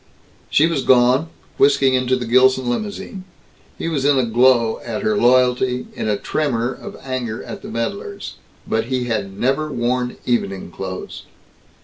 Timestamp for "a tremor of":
6.09-6.97